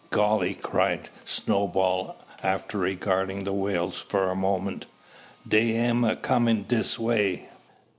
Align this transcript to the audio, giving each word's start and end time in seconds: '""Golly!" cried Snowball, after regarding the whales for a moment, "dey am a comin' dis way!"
'""Golly!" 0.09 0.55
cried 0.55 1.09
Snowball, 1.25 2.15
after 2.41 2.79
regarding 2.79 3.43
the 3.43 3.53
whales 3.53 4.01
for 4.09 4.31
a 4.31 4.35
moment, 4.35 4.87
"dey 5.47 5.75
am 5.75 6.03
a 6.03 6.15
comin' 6.15 6.63
dis 6.67 6.97
way!" 6.97 7.45